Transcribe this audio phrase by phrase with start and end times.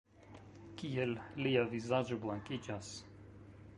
[0.81, 1.13] Kiel
[1.47, 2.91] lia vizaĝo blankiĝas?